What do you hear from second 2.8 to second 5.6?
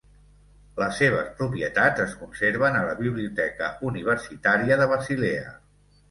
la Biblioteca Universitària de Basilea.